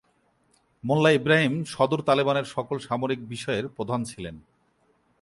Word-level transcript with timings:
মোল্লা 0.83 1.11
ইব্রাহিম 1.11 1.53
সদর 1.65 1.99
তালেবানের 2.01 2.45
সকল 2.45 2.77
সামরিক 2.79 3.19
বিষয়ের 3.27 3.65
প্রধান 3.67 4.01
ছিলেন। 4.03 4.35